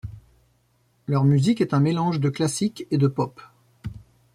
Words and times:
Leur 1.05 1.23
musique 1.25 1.61
est 1.61 1.75
un 1.75 1.79
mélange 1.79 2.19
de 2.19 2.29
classique 2.29 2.87
et 2.89 2.97
de 2.97 3.05
pop. 3.07 3.39